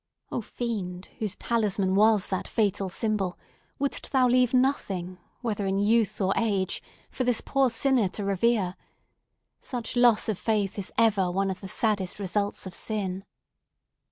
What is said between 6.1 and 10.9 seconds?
or age, for this poor sinner to revere?—such loss of faith